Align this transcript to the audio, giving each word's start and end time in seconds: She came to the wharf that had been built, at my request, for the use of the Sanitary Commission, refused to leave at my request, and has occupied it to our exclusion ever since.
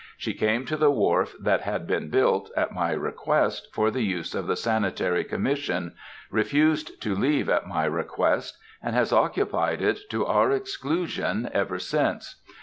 She 0.17 0.33
came 0.33 0.65
to 0.65 0.77
the 0.77 0.89
wharf 0.89 1.35
that 1.39 1.61
had 1.61 1.85
been 1.85 2.09
built, 2.09 2.49
at 2.57 2.71
my 2.71 2.91
request, 2.91 3.67
for 3.71 3.91
the 3.91 4.01
use 4.01 4.33
of 4.33 4.47
the 4.47 4.55
Sanitary 4.55 5.23
Commission, 5.23 5.93
refused 6.31 6.99
to 7.03 7.13
leave 7.13 7.49
at 7.49 7.67
my 7.67 7.85
request, 7.85 8.57
and 8.81 8.95
has 8.95 9.13
occupied 9.13 9.79
it 9.79 10.09
to 10.09 10.25
our 10.25 10.49
exclusion 10.51 11.51
ever 11.53 11.77
since. 11.77 12.41